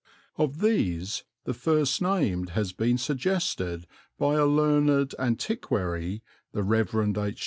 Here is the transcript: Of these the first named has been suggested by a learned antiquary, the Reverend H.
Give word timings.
Of 0.35 0.61
these 0.61 1.25
the 1.43 1.53
first 1.53 2.01
named 2.01 2.49
has 2.57 2.73
been 2.73 2.97
suggested 2.97 3.85
by 4.17 4.33
a 4.33 4.47
learned 4.47 5.13
antiquary, 5.19 6.23
the 6.53 6.63
Reverend 6.63 7.19
H. 7.19 7.39